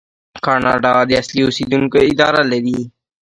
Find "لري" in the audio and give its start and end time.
2.51-2.79